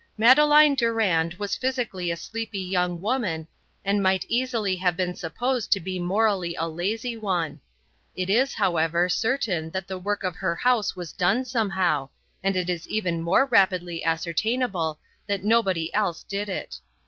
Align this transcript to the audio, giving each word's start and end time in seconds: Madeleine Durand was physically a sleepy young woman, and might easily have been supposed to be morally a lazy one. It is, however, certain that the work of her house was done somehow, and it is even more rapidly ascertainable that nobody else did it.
Madeleine 0.17 0.73
Durand 0.73 1.35
was 1.35 1.55
physically 1.55 2.09
a 2.09 2.17
sleepy 2.17 2.59
young 2.61 3.01
woman, 3.01 3.47
and 3.85 4.01
might 4.01 4.25
easily 4.27 4.75
have 4.77 4.97
been 4.97 5.13
supposed 5.13 5.71
to 5.73 5.79
be 5.79 5.99
morally 5.99 6.55
a 6.55 6.67
lazy 6.67 7.15
one. 7.15 7.61
It 8.15 8.27
is, 8.27 8.55
however, 8.55 9.07
certain 9.09 9.69
that 9.69 9.87
the 9.87 9.99
work 9.99 10.23
of 10.23 10.37
her 10.37 10.55
house 10.55 10.95
was 10.95 11.13
done 11.13 11.45
somehow, 11.45 12.09
and 12.41 12.55
it 12.55 12.67
is 12.67 12.87
even 12.87 13.21
more 13.21 13.45
rapidly 13.45 14.03
ascertainable 14.03 14.97
that 15.27 15.43
nobody 15.43 15.93
else 15.93 16.23
did 16.23 16.49
it. 16.49 16.79